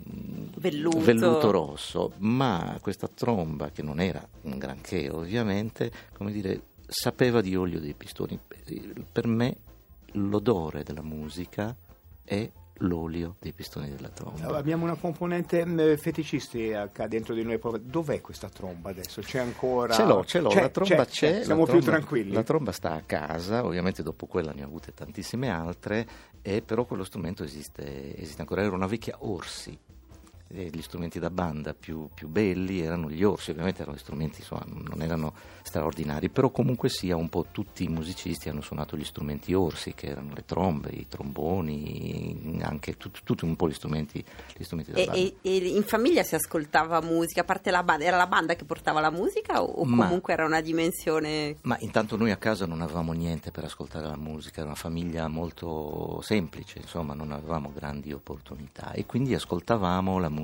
Velluto. 0.56 1.00
velluto 1.00 1.50
rosso, 1.50 2.12
ma 2.18 2.78
questa 2.80 3.08
tromba, 3.08 3.70
che 3.70 3.82
non 3.82 4.00
era 4.00 4.26
un 4.42 4.58
granché 4.58 5.08
ovviamente, 5.10 5.92
come 6.12 6.32
dire, 6.32 6.60
sapeva 6.86 7.40
di 7.40 7.54
olio 7.56 7.80
dei 7.80 7.94
pistoni. 7.94 8.38
Per 9.12 9.26
me 9.26 9.56
l'odore 10.12 10.82
della 10.82 11.02
musica 11.02 11.74
è 12.24 12.50
l'olio 12.80 13.36
dei 13.40 13.52
pistoni 13.52 13.88
della 13.90 14.08
tromba. 14.08 14.56
Abbiamo 14.56 14.84
una 14.84 14.94
componente 14.96 15.64
mh, 15.64 15.96
feticistica 15.96 17.06
dentro 17.08 17.34
di 17.34 17.42
noi. 17.42 17.58
Dov'è 17.82 18.20
questa 18.20 18.48
tromba 18.48 18.90
adesso? 18.90 19.20
C'è 19.20 19.38
ancora? 19.38 19.94
Ce 19.94 20.04
l'ho, 20.04 20.24
ce 20.24 20.40
l'ho, 20.40 20.48
C'è, 20.50 20.60
la 20.60 20.68
tromba 20.68 21.04
c'è, 21.04 21.42
Siamo 21.44 21.64
la 21.64 21.70
più 21.70 21.80
tromba- 21.80 21.96
tranquilli. 21.98 22.32
La 22.32 22.42
tromba 22.42 22.72
sta 22.72 22.92
a 22.92 23.02
casa, 23.04 23.64
ovviamente 23.64 24.02
dopo 24.02 24.26
quella 24.26 24.52
ne 24.52 24.62
ho 24.62 24.66
avute 24.66 24.92
tantissime 24.92 25.48
altre, 25.48 26.06
e 26.42 26.62
però 26.62 26.84
quello 26.84 27.04
strumento 27.04 27.42
esiste, 27.44 28.16
esiste 28.16 28.40
ancora. 28.42 28.62
Era 28.62 28.74
una 28.74 28.86
vecchia 28.86 29.16
Orsi. 29.20 29.78
Gli 30.48 30.80
strumenti 30.80 31.18
da 31.18 31.28
banda 31.28 31.74
più, 31.74 32.08
più 32.14 32.28
belli 32.28 32.80
erano 32.80 33.10
gli 33.10 33.24
orsi, 33.24 33.50
ovviamente 33.50 33.82
erano 33.82 33.96
strumenti, 33.98 34.40
insomma, 34.40 34.64
non 34.66 35.02
erano 35.02 35.34
straordinari, 35.62 36.28
però 36.28 36.50
comunque 36.50 36.88
sia 36.88 37.16
un 37.16 37.28
po' 37.28 37.46
tutti 37.50 37.82
i 37.82 37.88
musicisti 37.88 38.48
hanno 38.48 38.60
suonato 38.60 38.96
gli 38.96 39.02
strumenti 39.02 39.52
orsi, 39.54 39.92
che 39.94 40.06
erano 40.06 40.32
le 40.34 40.44
trombe, 40.46 40.90
i 40.90 41.06
tromboni, 41.08 42.60
anche 42.62 42.96
tut- 42.96 43.22
tutti 43.24 43.44
un 43.44 43.56
po' 43.56 43.68
gli 43.68 43.72
strumenti, 43.72 44.24
gli 44.56 44.62
strumenti 44.62 44.92
da 44.92 44.98
E, 45.00 45.04
banda. 45.06 45.20
e- 45.20 45.34
e 45.42 45.56
in 45.68 45.82
famiglia 45.82 46.22
si 46.22 46.36
ascoltava 46.36 47.00
musica, 47.00 47.40
a 47.40 47.44
parte 47.44 47.72
la 47.72 47.82
banda, 47.82 48.04
era 48.04 48.16
la 48.16 48.28
banda 48.28 48.54
che 48.54 48.64
portava 48.64 49.00
la 49.00 49.10
musica 49.10 49.60
o, 49.62 49.80
o 49.80 49.84
Ma- 49.84 50.04
comunque 50.06 50.32
era 50.32 50.44
una 50.46 50.60
dimensione... 50.60 51.56
Ma 51.62 51.76
intanto 51.80 52.16
noi 52.16 52.30
a 52.30 52.36
casa 52.36 52.66
non 52.66 52.82
avevamo 52.82 53.12
niente 53.12 53.50
per 53.50 53.64
ascoltare 53.64 54.06
la 54.06 54.16
musica, 54.16 54.58
era 54.60 54.66
una 54.68 54.76
famiglia 54.76 55.26
molto 55.26 56.20
semplice, 56.22 56.78
insomma, 56.78 57.14
non 57.14 57.32
avevamo 57.32 57.72
grandi 57.74 58.12
opportunità 58.12 58.92
e 58.92 59.04
quindi 59.06 59.34
ascoltavamo 59.34 60.18
la 60.20 60.28
musica 60.28 60.34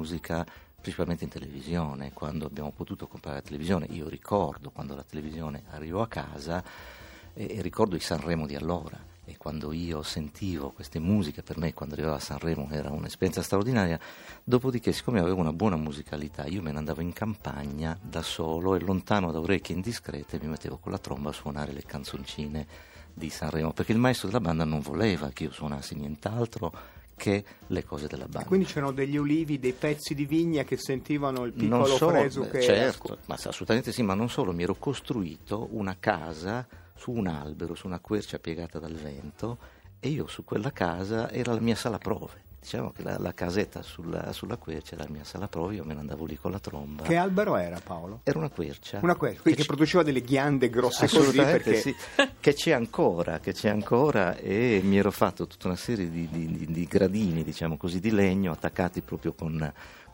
principalmente 0.82 1.24
in 1.24 1.30
televisione, 1.30 2.12
quando 2.12 2.46
abbiamo 2.46 2.72
potuto 2.72 3.06
comprare 3.06 3.36
la 3.36 3.42
televisione. 3.42 3.86
Io 3.90 4.08
ricordo 4.08 4.70
quando 4.70 4.96
la 4.96 5.04
televisione 5.04 5.62
arrivò 5.70 6.02
a 6.02 6.08
casa 6.08 6.62
e, 7.32 7.56
e 7.56 7.62
ricordo 7.62 7.96
i 7.96 8.00
Sanremo 8.00 8.46
di 8.46 8.56
allora. 8.56 9.10
E 9.24 9.36
quando 9.36 9.72
io 9.72 10.02
sentivo 10.02 10.72
queste 10.72 10.98
musiche, 10.98 11.44
per 11.44 11.56
me 11.56 11.72
quando 11.72 11.94
arrivava 11.94 12.16
a 12.16 12.20
Sanremo 12.20 12.68
era 12.70 12.90
un'esperienza 12.90 13.40
straordinaria, 13.40 13.98
dopodiché 14.42 14.90
siccome 14.90 15.20
avevo 15.20 15.40
una 15.40 15.52
buona 15.52 15.76
musicalità 15.76 16.44
io 16.46 16.60
me 16.60 16.72
ne 16.72 16.78
andavo 16.78 17.00
in 17.00 17.12
campagna 17.12 17.96
da 18.02 18.20
solo 18.20 18.74
e 18.74 18.80
lontano 18.80 19.30
da 19.30 19.38
orecchie 19.38 19.76
indiscrete 19.76 20.40
mi 20.40 20.48
mettevo 20.48 20.78
con 20.78 20.90
la 20.90 20.98
tromba 20.98 21.30
a 21.30 21.32
suonare 21.32 21.72
le 21.72 21.84
canzoncine 21.84 22.66
di 23.14 23.30
Sanremo, 23.30 23.72
perché 23.72 23.92
il 23.92 23.98
maestro 23.98 24.26
della 24.26 24.40
banda 24.40 24.64
non 24.64 24.80
voleva 24.80 25.28
che 25.28 25.44
io 25.44 25.52
suonassi 25.52 25.94
nient'altro 25.94 26.72
che 27.22 27.44
le 27.68 27.84
cose 27.84 28.08
della 28.08 28.26
banda. 28.26 28.48
Quindi 28.48 28.66
c'erano 28.66 28.90
degli 28.90 29.16
ulivi, 29.16 29.60
dei 29.60 29.74
pezzi 29.74 30.12
di 30.12 30.26
vigna 30.26 30.64
che 30.64 30.76
sentivano 30.76 31.44
il 31.44 31.52
piccolo 31.52 31.84
freso 31.96 32.40
beh, 32.40 32.48
che 32.48 32.62
certo, 32.62 33.18
ma 33.26 33.34
assolutamente 33.34 33.92
sì, 33.92 34.02
ma 34.02 34.14
non 34.14 34.28
solo, 34.28 34.52
mi 34.52 34.64
ero 34.64 34.74
costruito 34.74 35.68
una 35.70 35.96
casa 36.00 36.66
su 36.96 37.12
un 37.12 37.28
albero, 37.28 37.76
su 37.76 37.86
una 37.86 38.00
quercia 38.00 38.40
piegata 38.40 38.80
dal 38.80 38.94
vento 38.94 39.58
e 40.00 40.08
io 40.08 40.26
su 40.26 40.42
quella 40.42 40.72
casa 40.72 41.30
era 41.30 41.54
la 41.54 41.60
mia 41.60 41.76
sala 41.76 41.98
prove. 41.98 42.42
Diciamo 42.62 42.92
che 42.92 43.02
la, 43.02 43.18
la 43.18 43.34
casetta 43.34 43.82
sulla, 43.82 44.32
sulla 44.32 44.56
quercia 44.56 44.94
era 44.94 45.02
la 45.02 45.10
mia 45.10 45.24
sala 45.24 45.48
prove, 45.48 45.74
io 45.74 45.84
me 45.84 45.94
ne 45.94 46.00
andavo 46.00 46.24
lì 46.24 46.38
con 46.38 46.52
la 46.52 46.60
tromba. 46.60 47.02
Che 47.02 47.16
albero 47.16 47.56
era 47.56 47.80
Paolo? 47.82 48.20
Era 48.22 48.38
una 48.38 48.50
quercia. 48.50 49.00
Una 49.02 49.16
quindi 49.16 49.40
che 49.42 49.62
ci- 49.62 49.66
produceva 49.66 50.04
delle 50.04 50.20
ghiande 50.20 50.70
grosse 50.70 51.08
così 51.08 51.36
perché 51.38 51.74
sì, 51.80 51.94
che 52.38 52.54
c'è 52.54 52.70
ancora, 52.70 53.40
che 53.40 53.52
c'è 53.52 53.68
ancora 53.68 54.36
e 54.36 54.80
mi 54.84 54.96
ero 54.96 55.10
fatto 55.10 55.48
tutta 55.48 55.66
una 55.66 55.76
serie 55.76 56.08
di, 56.08 56.28
di- 56.30 56.56
di- 56.56 56.66
di 56.66 56.84
gradini, 56.86 57.42
diciamo 57.42 57.76
così, 57.76 57.98
di 57.98 58.12
legno 58.12 58.52
attaccati 58.52 59.00
proprio 59.00 59.32
con, 59.32 59.72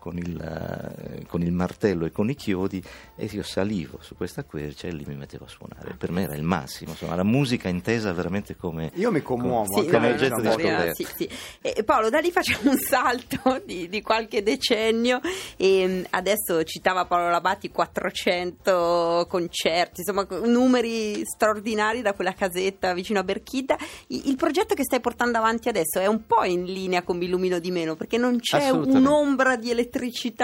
con 0.09 0.17
il, 0.17 0.41
eh, 0.41 1.27
con 1.27 1.43
il 1.43 1.53
martello 1.53 2.07
e 2.07 2.11
con 2.11 2.31
i 2.31 2.35
chiodi 2.35 2.83
e 3.15 3.29
io 3.31 3.43
salivo 3.43 3.99
su 4.01 4.17
questa 4.17 4.43
quercia 4.43 4.89
e 4.89 4.93
lì 4.93 5.05
mi 5.07 5.17
mettevo 5.17 5.45
a 5.45 5.49
suonare. 5.49 5.97
Per 5.99 6.11
me 6.11 6.23
era 6.23 6.35
il 6.35 6.43
massimo, 6.43 6.93
insomma, 6.93 7.15
la 7.15 7.25
musica 7.25 7.69
intesa 7.69 8.11
veramente 8.15 8.57
come... 8.57 8.91
io 8.95 9.11
mi 9.13 9.21
commuovo 9.21 9.67
Sì, 9.71 9.81
anche 9.81 9.91
no, 9.91 9.99
come 9.99 10.13
oggetto 10.13 10.41
di 10.41 10.49
scoperta. 10.49 10.95
sì, 10.95 11.07
sì. 11.15 11.29
E 11.61 11.85
Paolo, 11.85 12.09
da 12.09 12.21
lì 12.21 12.31
facciamo 12.31 12.71
un 12.71 12.79
salto 12.79 13.61
di, 13.67 13.91
di 13.91 14.01
qualche 14.01 14.43
decennio 14.43 15.21
e 15.59 15.87
mh, 15.87 16.07
adesso 16.11 16.63
citava 16.65 17.05
Paolo 17.05 17.29
Labatti 17.29 17.71
400 17.71 19.27
concerti, 19.29 20.01
insomma 20.01 20.27
numeri 20.47 21.23
straordinari 21.25 22.01
da 22.01 22.15
quella 22.15 22.33
casetta 22.33 22.95
vicino 22.95 23.19
a 23.19 23.25
Berchida. 23.25 23.77
Il 24.07 24.37
progetto 24.37 24.75
che 24.75 24.85
stai 24.85 25.01
portando 25.01 25.37
avanti 25.37 25.69
adesso 25.69 25.99
è 25.99 26.07
un 26.07 26.25
po' 26.25 26.45
in 26.45 26.65
linea 26.65 27.03
con 27.03 27.19
Mi 27.19 27.27
illumino 27.27 27.59
di 27.59 27.71
meno 27.71 27.95
perché 27.95 28.17
non 28.17 28.39
c'è 28.41 28.71
un'ombra 28.71 29.57
di 29.57 29.71
elettricità 29.71 29.97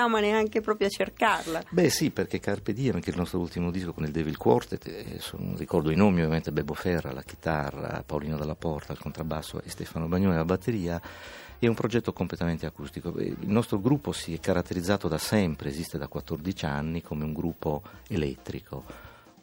ma 0.09 0.21
neanche 0.21 0.61
proprio 0.61 0.87
a 0.87 0.91
cercarla. 0.91 1.63
Beh 1.71 1.91
sì, 1.91 2.11
perché 2.11 2.41
Carpe 2.41 2.73
Diem, 2.73 3.01
che 3.01 3.11
è 3.11 3.13
il 3.13 3.19
nostro 3.19 3.39
ultimo 3.39 3.71
disco 3.71 3.93
con 3.93 4.05
il 4.05 4.11
Devil 4.11 4.37
Quartet, 4.37 4.87
eh, 4.87 5.19
sono- 5.21 5.57
ricordo 5.57 5.91
i 5.91 5.97
nomi 5.97 6.21
ovviamente 6.21 6.53
Bebo 6.53 6.75
Ferra, 6.75 7.13
la 7.13 7.23
chitarra, 7.23 8.03
Paolino 8.05 8.37
Dalla 8.37 8.55
Porta, 8.57 8.93
il 8.93 8.99
contrabbasso 8.99 9.61
e 9.63 9.71
Stefano 9.71 10.07
Bagnone 10.09 10.37
la 10.37 10.45
batteria, 10.45 11.01
è 11.59 11.67
un 11.67 11.75
progetto 11.75 12.13
completamente 12.13 12.67
acustico. 12.67 13.17
Eh, 13.17 13.35
Il 13.41 13.51
nostro 13.51 13.81
gruppo 13.81 14.13
si 14.13 14.35
è 14.35 14.41
caratterizzato 14.41 15.09
da 15.09 15.19
sempre, 15.19 15.69
esiste 15.71 15.97
da 15.99 16.09
14 16.09 16.65
anni, 16.67 17.01
come 17.01 17.25
un 17.25 17.33
gruppo 17.33 17.83
elettrico. 18.09 18.85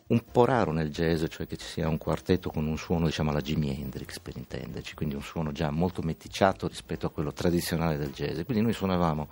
Un 0.07 0.21
po' 0.29 0.43
raro 0.43 0.73
nel 0.73 0.89
jazz, 0.91 1.23
cioè 1.29 1.47
che 1.47 1.55
ci 1.55 1.65
sia 1.65 1.87
un 1.87 1.97
quartetto 1.97 2.49
con 2.49 2.67
un 2.67 2.77
suono 2.77 3.05
diciamo 3.05 3.29
alla 3.29 3.39
Jimi 3.39 3.69
Hendrix 3.81 4.19
per 4.19 4.35
intenderci, 4.35 4.93
quindi 4.93 5.15
un 5.15 5.21
suono 5.21 5.53
già 5.53 5.71
molto 5.71 6.01
meticciato 6.01 6.67
rispetto 6.67 7.05
a 7.05 7.09
quello 7.11 7.31
tradizionale 7.31 7.97
del 7.97 8.11
jazz. 8.11 8.41
Quindi 8.43 8.61
noi 8.61 8.73
suonavamo 8.73 9.29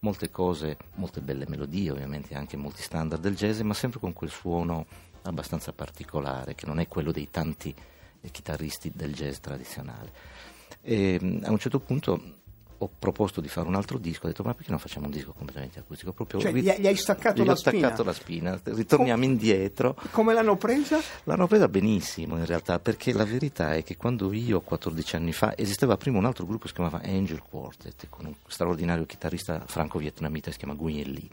molte 0.00 0.30
cose, 0.30 0.76
molte 0.94 1.20
belle 1.20 1.46
melodie, 1.48 1.90
ovviamente 1.90 2.34
anche 2.34 2.56
molti 2.56 2.82
standard 2.82 3.20
del 3.20 3.36
jazz, 3.36 3.60
ma 3.60 3.74
sempre 3.74 4.00
con 4.00 4.12
quel 4.12 4.30
suono 4.30 4.86
abbastanza 5.22 5.72
particolare, 5.72 6.54
che 6.54 6.66
non 6.66 6.78
è 6.80 6.88
quello 6.88 7.12
dei 7.12 7.28
tanti 7.30 7.74
chitarristi 8.30 8.92
del 8.94 9.12
jazz 9.12 9.38
tradizionale. 9.38 10.12
E, 10.82 11.18
mh, 11.20 11.44
a 11.44 11.50
un 11.50 11.58
certo 11.58 11.80
punto 11.80 12.39
ho 12.82 12.90
proposto 12.98 13.40
di 13.42 13.48
fare 13.48 13.68
un 13.68 13.74
altro 13.74 13.98
disco, 13.98 14.24
ho 14.24 14.28
detto 14.28 14.42
ma 14.42 14.54
perché 14.54 14.70
non 14.70 14.78
facciamo 14.80 15.04
un 15.06 15.12
disco 15.12 15.32
completamente 15.32 15.78
acustico? 15.80 16.12
Proprio 16.12 16.40
Cioè, 16.40 16.50
ri- 16.52 16.62
gli 16.62 16.68
hai- 16.70 16.80
gli 16.80 16.96
staccato 16.96 17.42
gli 17.42 17.46
la 17.46 17.52
ho 17.52 17.54
staccato 17.56 18.02
spina? 18.02 18.04
la 18.04 18.12
spina, 18.58 18.60
ritorniamo 18.74 19.24
indietro. 19.24 19.96
come 20.12 20.32
l'hanno 20.32 20.56
presa? 20.56 20.98
L'hanno 21.24 21.46
presa 21.46 21.68
benissimo 21.68 22.36
in 22.38 22.46
realtà, 22.46 22.78
perché 22.78 23.12
la 23.12 23.24
verità 23.24 23.74
è 23.74 23.82
che 23.84 23.96
quando 23.98 24.32
io 24.32 24.60
14 24.62 25.16
anni 25.16 25.32
fa 25.32 25.52
esisteva 25.56 25.96
prima 25.98 26.16
un 26.18 26.24
altro 26.24 26.46
gruppo 26.46 26.62
che 26.62 26.68
si 26.68 26.74
chiamava 26.74 27.00
Angel 27.04 27.42
Quartet, 27.42 28.06
con 28.08 28.24
un 28.26 28.34
straordinario 28.46 29.04
chitarrista 29.04 29.62
franco-vietnamita 29.66 30.46
che 30.46 30.52
si 30.52 30.58
chiama 30.58 30.74
Nguyen 30.74 31.10
Lee. 31.10 31.28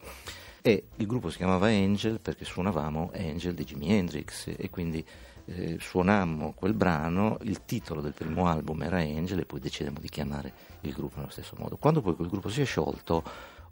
E 0.61 0.83
il 0.97 1.05
gruppo 1.07 1.29
si 1.29 1.37
chiamava 1.37 1.67
Angel 1.67 2.19
perché 2.19 2.43
suonavamo 2.43 3.11
Angel 3.15 3.53
di 3.53 3.63
Jimi 3.63 3.89
Hendrix 3.93 4.47
e 4.57 4.69
quindi 4.69 5.05
eh, 5.47 5.77
suonammo 5.79 6.53
quel 6.53 6.73
brano, 6.73 7.37
il 7.41 7.63
titolo 7.65 8.01
del 8.01 8.13
primo 8.13 8.47
album 8.47 8.83
era 8.83 8.97
Angel 8.97 9.39
e 9.39 9.45
poi 9.45 9.59
decidemmo 9.59 9.99
di 9.99 10.09
chiamare 10.09 10.53
il 10.81 10.93
gruppo 10.93 11.17
nello 11.17 11.31
stesso 11.31 11.55
modo. 11.57 11.77
Quando 11.77 12.01
poi 12.01 12.15
quel 12.15 12.27
gruppo 12.27 12.49
si 12.49 12.61
è 12.61 12.65
sciolto 12.65 13.23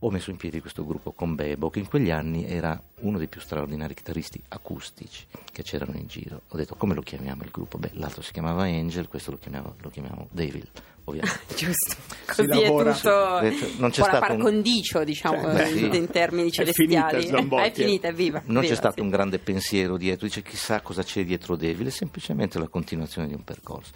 ho 0.05 0.11
messo 0.11 0.29
in 0.29 0.37
piedi 0.37 0.59
questo 0.61 0.85
gruppo 0.85 1.11
con 1.11 1.35
Bebo 1.35 1.69
che 1.69 1.79
in 1.79 1.87
quegli 1.87 2.11
anni 2.11 2.45
era 2.47 2.79
uno 3.01 3.17
dei 3.17 3.27
più 3.27 3.41
straordinari 3.41 3.93
chitarristi 3.93 4.41
acustici 4.49 5.25
che 5.51 5.63
c'erano 5.63 5.97
in 5.97 6.07
giro. 6.07 6.41
Ho 6.49 6.57
detto 6.57 6.75
come 6.75 6.93
lo 6.93 7.01
chiamiamo 7.01 7.43
il 7.43 7.49
gruppo? 7.51 7.77
Beh, 7.77 7.91
l'altro 7.93 8.21
si 8.21 8.31
chiamava 8.31 8.63
Angel, 8.63 9.07
questo 9.07 9.31
lo 9.31 9.37
chiamiamo, 9.37 9.75
lo 9.81 9.89
chiamiamo 9.89 10.27
Devil, 10.31 10.67
ovviamente. 11.05 11.39
Giusto, 11.55 11.95
Si 12.31 12.45
così 12.45 12.61
è 12.61 12.63
lavora. 12.65 12.93
tutto 12.93 13.39
Detto, 13.41 13.67
non 13.77 13.89
c'è 13.89 14.01
stato 14.03 14.15
un- 14.33 14.37
par 14.37 14.37
condicio, 14.37 15.03
diciamo, 15.03 15.41
Cioè, 15.41 15.53
beh, 15.53 15.65
sì. 15.91 15.95
in 15.97 16.07
termini 16.09 16.49
È 16.49 16.51
celestiali. 16.51 17.19
finita, 17.21 17.37
Zambotti. 17.37 17.63
è 17.63 17.71
finita, 17.73 18.07
è 18.09 18.13
viva. 18.13 18.41
Non 18.45 18.61
viva, 18.61 18.73
c'è 18.73 18.77
stato 18.79 18.95
sì. 18.95 18.99
un 19.01 19.09
grande 19.09 19.39
pensiero 19.39 19.97
dietro, 19.97 20.27
dice 20.27 20.41
chissà 20.43 20.81
cosa 20.81 21.01
c'è 21.03 21.23
dietro 21.25 21.55
Devil, 21.55 21.87
è 21.87 21.91
semplicemente 21.91 22.59
la 22.59 22.67
continuazione 22.67 23.27
di 23.27 23.33
un 23.33 23.43
percorso. 23.43 23.91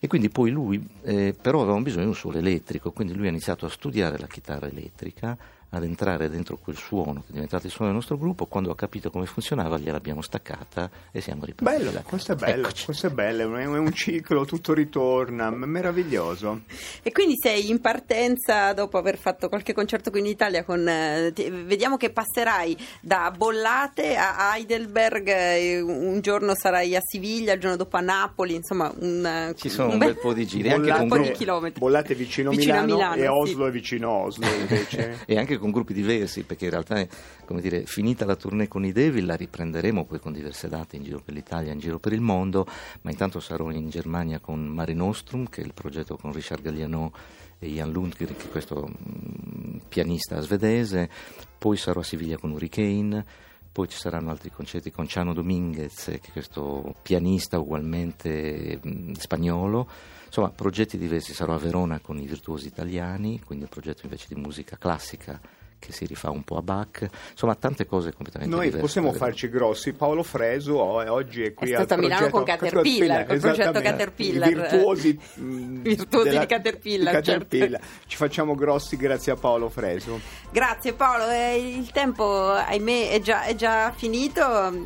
E 0.00 0.06
quindi 0.06 0.28
poi 0.30 0.50
lui, 0.50 0.86
eh, 1.02 1.34
però 1.40 1.60
avevamo 1.62 1.82
bisogno 1.82 2.04
di 2.04 2.10
un 2.10 2.14
suono 2.14 2.38
elettrico, 2.38 2.92
quindi 2.92 3.14
lui 3.14 3.26
ha 3.26 3.30
iniziato 3.30 3.66
a 3.66 3.68
studiare 3.68 4.18
la 4.18 4.28
chitarra 4.28 4.68
elettrica, 4.68 5.36
ad 5.70 5.84
entrare 5.84 6.30
dentro 6.30 6.56
quel 6.56 6.76
suono 6.76 7.20
che 7.20 7.28
è 7.28 7.32
diventato 7.32 7.66
il 7.66 7.72
suono 7.72 7.86
del 7.90 7.96
nostro 8.00 8.16
gruppo, 8.16 8.46
quando 8.46 8.70
ha 8.70 8.74
capito 8.74 9.10
come 9.10 9.26
funzionava 9.26 9.76
gliel'abbiamo 9.78 10.22
staccata 10.22 10.90
e 11.10 11.20
siamo 11.20 11.44
ripartiti. 11.44 11.84
Bello, 11.84 12.00
questo 12.02 12.32
è 12.32 12.34
bello, 12.36 12.66
Eccoci. 12.66 12.84
questo 12.86 13.06
è 13.08 13.10
bello, 13.10 13.42
è 13.56 13.64
un, 13.66 13.74
è 13.74 13.78
un 13.78 13.92
ciclo, 13.92 14.44
tutto 14.44 14.72
ritorna, 14.72 15.50
meraviglioso. 15.50 16.62
E 17.02 17.12
quindi 17.12 17.34
sei 17.38 17.68
in 17.68 17.80
partenza 17.80 18.72
dopo 18.72 18.96
aver 18.98 19.18
fatto 19.18 19.48
qualche 19.48 19.72
concerto 19.74 20.10
qui 20.10 20.20
in 20.20 20.26
Italia 20.26 20.64
con... 20.64 20.86
eh, 20.88 21.32
ti- 21.34 21.50
vediamo 21.50 21.96
che 21.96 22.10
passerai 22.10 22.76
da 23.00 23.32
Bollate 23.36 24.16
a 24.16 24.54
Heidelberg, 24.54 25.28
eh, 25.28 25.80
un 25.80 26.20
giorno 26.20 26.54
sarai 26.54 26.96
a 26.96 27.00
Siviglia, 27.02 27.52
il 27.52 27.60
giorno 27.60 27.76
dopo 27.76 27.96
a 27.96 28.00
Napoli, 28.00 28.54
insomma 28.54 28.90
un, 29.00 29.52
Ci 29.56 29.68
sono 29.68 29.92
un 29.92 29.98
bel 29.98 30.16
po' 30.18 30.32
di 30.32 30.46
giri, 30.46 30.70
anche 30.70 30.90
con 30.90 31.00
un 31.02 31.08
po' 31.08 31.16
di 31.16 31.22
gruppi- 31.24 31.38
chilometri. 31.38 31.78
Bollate 31.78 32.14
vicino, 32.14 32.50
Vicino 32.50 32.78
a 32.78 32.82
Milano, 32.82 33.14
Milano, 33.14 33.14
e 33.16 33.46
sì. 33.46 33.52
Oslo 33.52 33.66
è 33.66 33.70
vicino 33.70 34.10
a 34.10 34.14
Oslo 34.14 34.46
invece. 34.46 35.18
e 35.26 35.38
anche 35.38 35.57
con 35.58 35.70
gruppi 35.70 35.92
diversi, 35.92 36.44
perché 36.44 36.64
in 36.64 36.70
realtà, 36.70 37.06
come 37.44 37.60
dire, 37.60 37.84
finita 37.84 38.24
la 38.24 38.36
tournée 38.36 38.68
con 38.68 38.84
i 38.84 38.92
Devil, 38.92 39.26
la 39.26 39.36
riprenderemo 39.36 40.04
poi 40.04 40.20
con 40.20 40.32
diverse 40.32 40.68
date 40.68 40.96
in 40.96 41.02
giro 41.02 41.20
per 41.20 41.34
l'Italia, 41.34 41.72
in 41.72 41.78
giro 41.78 41.98
per 41.98 42.12
il 42.12 42.20
mondo, 42.20 42.66
ma 43.02 43.10
intanto 43.10 43.40
sarò 43.40 43.70
in 43.70 43.88
Germania 43.88 44.38
con 44.38 44.66
Mare 44.66 44.94
Nostrum, 44.94 45.48
che 45.48 45.62
è 45.62 45.64
il 45.64 45.74
progetto 45.74 46.16
con 46.16 46.32
Richard 46.32 46.62
Galliano 46.62 47.12
e 47.58 47.68
Ian 47.68 47.90
Lundgren, 47.90 48.36
che 48.36 48.46
è 48.46 48.50
questo 48.50 48.88
mm, 48.88 49.78
pianista 49.88 50.40
svedese, 50.40 51.10
poi 51.58 51.76
sarò 51.76 52.00
a 52.00 52.04
Siviglia 52.04 52.38
con 52.38 52.52
Hurricane, 52.52 53.24
poi 53.78 53.86
ci 53.86 53.96
saranno 53.96 54.30
altri 54.30 54.50
concerti 54.50 54.90
con 54.90 55.06
Ciano 55.06 55.32
Dominguez, 55.32 56.06
che 56.06 56.20
è 56.20 56.32
questo 56.32 56.96
pianista 57.00 57.60
ugualmente 57.60 58.80
spagnolo. 59.12 59.88
Insomma, 60.26 60.50
progetti 60.50 60.98
diversi. 60.98 61.32
Sarò 61.32 61.54
a 61.54 61.58
Verona 61.58 62.00
con 62.00 62.18
i 62.18 62.26
virtuosi 62.26 62.66
italiani, 62.66 63.40
quindi 63.40 63.62
un 63.62 63.70
progetto 63.70 64.00
invece 64.02 64.26
di 64.30 64.34
musica 64.34 64.76
classica 64.76 65.40
che 65.78 65.92
si 65.92 66.06
rifà 66.06 66.30
un 66.30 66.42
po' 66.42 66.56
a 66.56 66.62
Bach. 66.62 67.06
Insomma, 67.30 67.54
tante 67.54 67.86
cose 67.86 68.12
completamente 68.12 68.54
Noi 68.54 68.64
diverse. 68.66 68.84
possiamo 68.86 69.06
da 69.08 69.12
vedere. 69.14 69.30
farci 69.32 69.48
grossi. 69.48 69.92
Paolo 69.92 70.22
Fresu 70.22 70.72
oh, 70.74 71.10
oggi 71.12 71.42
è 71.44 71.54
qui 71.54 71.70
È 71.70 71.74
al 71.74 71.84
stato 71.84 71.94
a 71.94 71.96
Milano 72.02 72.28
progetto- 72.28 72.36
con 72.36 72.44
Caterpillar, 72.44 73.26
col 73.26 73.38
progetto 73.38 73.60
esattamente. 73.60 73.90
Caterpillar. 73.90 74.48
I 74.50 74.54
virtuosi, 74.54 75.20
mh, 75.34 75.80
Virtuosi 75.82 76.28
della- 76.28 76.40
di 76.40 76.46
Caterpillar, 76.46 77.14
di 77.14 77.20
Caterpillar. 77.22 77.80
certo. 77.80 77.86
Ci 78.06 78.16
facciamo 78.16 78.54
grossi 78.54 78.96
grazie 78.96 79.32
a 79.32 79.36
Paolo 79.36 79.68
Fresu. 79.68 80.20
Grazie 80.50 80.92
Paolo, 80.94 81.28
eh, 81.30 81.74
il 81.78 81.90
tempo 81.92 82.48
ahimè 82.50 83.10
è 83.10 83.20
già, 83.20 83.44
è 83.44 83.54
già 83.54 83.92
finito. 83.94 84.42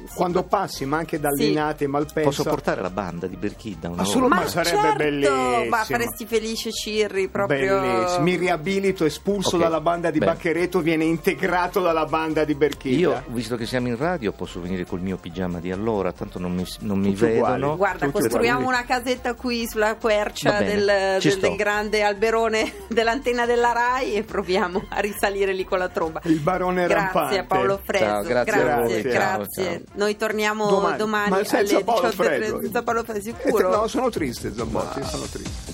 Si 0.07 0.15
Quando 0.15 0.43
passi, 0.45 0.85
ma 0.85 0.99
anche 0.99 1.19
da 1.19 1.31
Sì. 1.33 1.47
Linate 1.49 1.85
e 1.85 1.87
Malpensa. 1.87 2.29
Posso 2.29 2.43
portare 2.45 2.81
la 2.83 2.91
banda 2.91 3.27
di 3.27 3.37
Berchida 3.37 3.89
una 3.89 4.03
Ma 4.03 4.05
solo- 4.05 4.29
volta? 4.29 4.43
ma 4.45 4.49
sarebbe 4.51 4.77
certo, 4.81 4.97
bellissimo. 4.97 5.65
Ma 5.67 5.85
faresti 5.85 6.27
felice 6.27 6.71
Cirri 6.73 7.29
proprio. 7.29 7.81
Bellissimo. 7.81 8.23
Mi 8.25 8.37
riabilito, 8.37 9.05
espulso 9.05 9.57
Ok, 9.57 9.63
dalla 9.63 9.81
banda 9.81 10.11
di 10.11 10.19
bene. 10.19 10.33
Bacchereto, 10.33 10.81
viene 10.83 11.05
integrato 11.05 11.81
dalla 11.81 12.05
banda 12.07 12.45
di 12.45 12.55
Berchida. 12.55 12.97
Io, 12.97 13.23
visto 13.29 13.57
che 13.57 13.67
siamo 13.67 13.89
in 13.89 13.97
radio, 13.97 14.33
posso 14.33 14.61
venire 14.61 14.85
col 14.85 15.01
mio 15.01 15.17
pigiama 15.17 15.61
di 15.61 15.71
allora, 15.71 16.13
tanto 16.13 16.39
non 16.39 16.53
mi, 16.55 16.65
non 16.81 16.99
mi 16.99 17.15
vedono. 17.15 17.73
uguali. 17.73 17.77
Guarda, 17.77 18.07
Tutti 18.07 18.19
costruiamo 18.21 18.61
uguali. 18.61 18.77
una 18.79 18.87
casetta 18.87 19.35
qui 19.35 19.67
sulla 19.69 19.95
quercia 19.97 20.59
del, 20.59 21.19
del- 21.21 21.39
del 21.41 21.57
grande 21.57 22.03
alberone 22.03 22.73
dell'antenna 22.89 23.47
della 23.47 23.73
RAI 23.73 24.15
e 24.17 24.23
proviamo 24.25 24.85
a 24.89 25.01
risalire 25.01 25.53
lì 25.53 25.65
con 25.65 25.79
la 25.79 25.89
tromba. 25.89 26.21
Il 26.25 26.41
barone 26.41 26.87
Grazie 26.87 26.97
rampante. 27.05 27.39
a 27.39 27.45
Paolo 27.45 27.81
Fresu. 27.83 28.05
Ciao, 28.05 28.23
grazie 28.23 28.53
a 28.53 28.77
voi, 28.81 28.87
grazie. 29.03 29.11
ciao, 29.13 29.37
grazie. 29.39 29.65
ciao. 29.65 29.81
Noi 29.95 30.17
torniamo 30.17 30.69
Domani, 30.69 30.97
domani, 30.97 31.31
ma 31.31 31.45
senza 31.45 31.77
alle 31.77 31.85
Paolo 31.85 32.09
18.30. 32.09 32.13
Fresu. 32.15 32.61
Senza 32.63 32.83
Paolo 32.83 33.05
Eh, 33.07 33.21
sicuro? 33.21 33.71
No, 33.71 33.87
sono 33.87 34.11
triste, 34.11 34.53
Zambotti, 34.55 35.03
sono 35.05 35.25
triste. 35.25 35.72